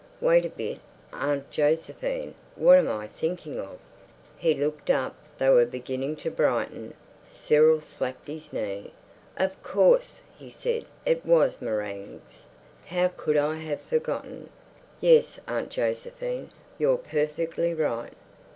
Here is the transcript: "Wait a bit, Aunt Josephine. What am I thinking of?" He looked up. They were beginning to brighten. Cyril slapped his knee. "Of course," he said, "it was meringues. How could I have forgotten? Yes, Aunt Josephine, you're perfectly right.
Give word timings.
"Wait 0.19 0.43
a 0.43 0.49
bit, 0.49 0.79
Aunt 1.13 1.47
Josephine. 1.51 2.33
What 2.55 2.79
am 2.79 2.87
I 2.89 3.05
thinking 3.05 3.59
of?" 3.59 3.77
He 4.35 4.55
looked 4.55 4.89
up. 4.89 5.13
They 5.37 5.47
were 5.51 5.63
beginning 5.67 6.15
to 6.25 6.31
brighten. 6.31 6.95
Cyril 7.29 7.81
slapped 7.81 8.27
his 8.27 8.51
knee. 8.51 8.93
"Of 9.37 9.61
course," 9.61 10.21
he 10.35 10.49
said, 10.49 10.85
"it 11.05 11.23
was 11.23 11.61
meringues. 11.61 12.47
How 12.87 13.09
could 13.09 13.37
I 13.37 13.57
have 13.57 13.81
forgotten? 13.81 14.49
Yes, 14.99 15.39
Aunt 15.47 15.69
Josephine, 15.69 16.49
you're 16.79 16.97
perfectly 16.97 17.75
right. 17.75 18.13